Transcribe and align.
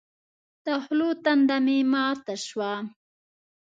د 0.65 0.67
خولو 0.83 1.09
تنده 1.23 1.57
مې 1.65 1.77
ماته 1.91 2.35
شوه. 2.45 2.73